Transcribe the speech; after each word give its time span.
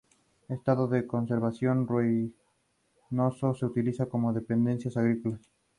Estado 0.49 0.87
de 0.87 1.05
conservación 1.05 1.85
ruinoso, 1.87 3.53
se 3.53 3.67
utiliza 3.67 4.07
como 4.07 4.33
dependencias 4.33 4.97
agrícolas. 4.97 5.47